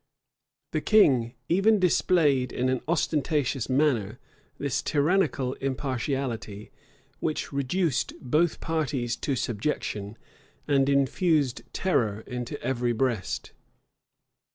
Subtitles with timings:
[0.71, 4.17] []The king even displayed in an ostentatious manner
[4.57, 6.71] this tyrannical impartiality,
[7.19, 10.17] which reduced both parties to subjection,
[10.67, 13.51] and infused terror into every breast.